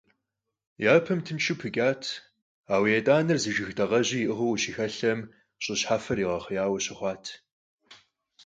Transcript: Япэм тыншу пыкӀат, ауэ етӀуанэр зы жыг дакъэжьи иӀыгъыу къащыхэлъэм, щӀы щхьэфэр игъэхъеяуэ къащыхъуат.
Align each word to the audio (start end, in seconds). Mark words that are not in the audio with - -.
Япэм 0.93 1.19
тыншу 1.25 1.53
пыкӀат, 1.61 2.03
ауэ 2.73 2.87
етӀуанэр 2.97 3.37
зы 3.43 3.51
жыг 3.55 3.69
дакъэжьи 3.77 4.19
иӀыгъыу 4.23 4.51
къащыхэлъэм, 4.53 5.19
щӀы 5.63 5.75
щхьэфэр 5.79 6.17
игъэхъеяуэ 6.23 6.75
къащыхъуат. 6.77 7.23